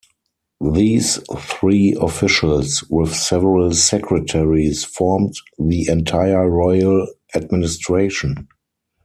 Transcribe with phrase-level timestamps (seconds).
[0.73, 8.47] These three officials, with several secretaries, formed the entire royal administration.